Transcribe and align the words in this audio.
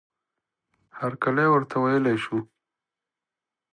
هرکلی 0.99 1.45
ورته 1.49 1.75
وویل 1.77 2.05
شو. 2.23 2.37